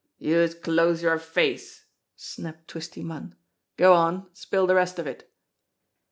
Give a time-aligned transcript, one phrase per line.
[0.17, 3.35] "Youse close yer face!" snapped Twisty Munn.
[3.77, 5.31] "Go on, an' spill de rest of it."